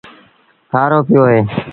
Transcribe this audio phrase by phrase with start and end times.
[0.71, 1.39] کآرو پيو اهي۔